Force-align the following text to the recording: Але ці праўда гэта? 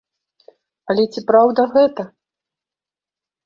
Але 0.93 1.03
ці 1.13 1.23
праўда 1.29 1.61
гэта? 1.77 2.09